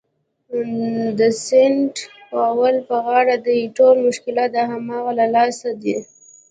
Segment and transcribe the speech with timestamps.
[1.19, 1.93] د سینټ
[2.31, 5.97] پاول په غاړه ده، ټول مشکلات د همدغه له لاسه دي.